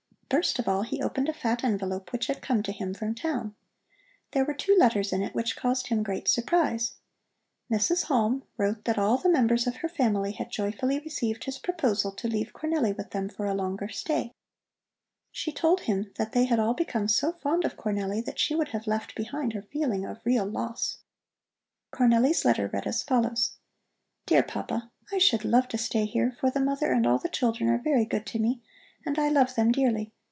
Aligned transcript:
First 0.31 0.59
of 0.59 0.67
all 0.69 0.83
he 0.83 1.01
opened 1.03 1.27
a 1.27 1.33
fat 1.33 1.61
envelope 1.61 2.13
which 2.13 2.27
had 2.27 2.41
come 2.41 2.63
to 2.63 2.71
him 2.71 2.93
from 2.93 3.13
town. 3.13 3.53
There 4.31 4.45
were 4.45 4.53
two 4.53 4.73
letters 4.79 5.11
in 5.11 5.21
it 5.21 5.35
which 5.35 5.57
caused 5.57 5.87
him 5.87 6.03
great 6.03 6.25
surprise. 6.29 6.93
Mrs. 7.69 8.03
Halm 8.05 8.43
wrote 8.55 8.85
that 8.85 8.97
all 8.97 9.17
the 9.17 9.27
members 9.27 9.67
of 9.67 9.75
her 9.75 9.89
family 9.89 10.31
had 10.31 10.49
joyfully 10.49 10.99
received 10.99 11.43
his 11.43 11.57
proposal 11.59 12.13
to 12.13 12.29
leave 12.29 12.53
Cornelli 12.53 12.95
with 12.95 13.09
them 13.09 13.27
for 13.27 13.45
a 13.45 13.53
longer 13.53 13.89
stay. 13.89 14.31
She 15.33 15.51
told 15.51 15.81
him 15.81 16.13
that 16.15 16.31
they 16.31 16.45
had 16.45 16.59
all 16.61 16.73
become 16.73 17.09
so 17.09 17.33
fond 17.33 17.65
of 17.65 17.75
Cornelli 17.75 18.23
that 18.23 18.39
she 18.39 18.55
would 18.55 18.69
have 18.69 18.87
left 18.87 19.15
behind 19.15 19.53
a 19.53 19.61
feeling 19.61 20.05
of 20.05 20.21
real 20.23 20.45
loss. 20.45 20.99
Cornelli's 21.91 22.45
letter 22.45 22.69
read 22.71 22.87
as 22.87 23.03
follows: 23.03 23.57
DEAR 24.27 24.43
PAPA: 24.43 24.89
I 25.11 25.17
should 25.17 25.43
love 25.43 25.67
to 25.67 25.77
stay 25.77 26.05
here, 26.05 26.31
for 26.39 26.49
the 26.49 26.61
mother 26.61 26.93
and 26.93 27.05
all 27.05 27.17
the 27.19 27.27
children 27.27 27.69
are 27.69 27.77
very 27.79 28.05
good 28.05 28.25
to 28.27 28.39
me, 28.39 28.61
and 29.05 29.19
I 29.19 29.27
love 29.27 29.55
them 29.55 29.73
dearly. 29.73 30.13